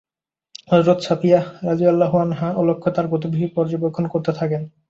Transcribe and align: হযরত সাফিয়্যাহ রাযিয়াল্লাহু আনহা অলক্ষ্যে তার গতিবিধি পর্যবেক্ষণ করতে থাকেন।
হযরত 0.69 0.99
সাফিয়্যাহ 0.99 1.45
রাযিয়াল্লাহু 1.67 2.15
আনহা 2.17 2.47
অলক্ষ্যে 2.55 2.91
তার 2.95 3.07
গতিবিধি 3.07 3.47
পর্যবেক্ষণ 3.55 4.05
করতে 4.13 4.31
থাকেন। 4.39 4.61